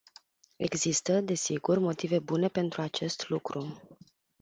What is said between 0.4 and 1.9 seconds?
Există, desigur,